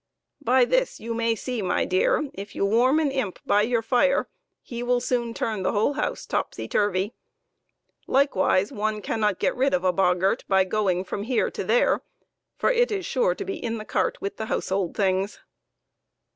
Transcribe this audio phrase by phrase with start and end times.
[0.43, 4.27] By this you may see, my dear, if you warm an imp by your fire,
[4.63, 7.13] he will soon turn the whole house topsy turvey.
[8.07, 12.01] Likewise, one cannot get rid of a boggart by going from here to there,
[12.57, 15.39] for it is sure to be in the cart with the household things.